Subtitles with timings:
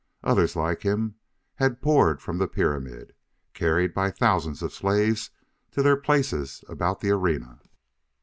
[0.23, 1.13] Others like him
[1.57, 3.13] had poured from the pyramid,
[3.53, 5.29] carried by thousands of slaves
[5.73, 7.59] to their places about the arena.